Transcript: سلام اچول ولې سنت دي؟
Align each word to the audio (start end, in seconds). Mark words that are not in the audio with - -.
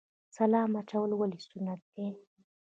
سلام 0.37 0.71
اچول 0.79 1.11
ولې 1.15 1.39
سنت 1.49 1.81
دي؟ 1.93 2.07